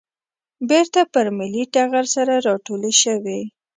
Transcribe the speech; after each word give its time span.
بېرته 0.69 1.01
پر 1.13 1.27
ملي 1.37 1.63
ټغر 1.73 2.05
سره 2.15 2.33
راټولې 2.47 2.93
شوې. 3.01 3.39